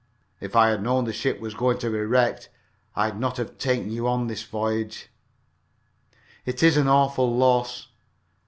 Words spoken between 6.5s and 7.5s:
is an awful